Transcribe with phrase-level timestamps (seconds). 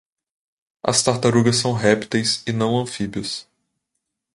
[0.83, 3.47] As tartarugas são répteis e não anfíbios.